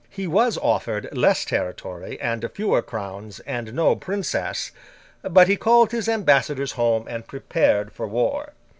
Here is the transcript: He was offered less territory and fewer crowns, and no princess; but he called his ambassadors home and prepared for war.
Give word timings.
He 0.09 0.25
was 0.25 0.57
offered 0.63 1.15
less 1.15 1.45
territory 1.45 2.19
and 2.19 2.49
fewer 2.55 2.81
crowns, 2.81 3.39
and 3.41 3.71
no 3.71 3.95
princess; 3.95 4.71
but 5.21 5.47
he 5.47 5.55
called 5.55 5.91
his 5.91 6.09
ambassadors 6.09 6.71
home 6.71 7.07
and 7.07 7.27
prepared 7.27 7.91
for 7.91 8.07
war. 8.07 8.53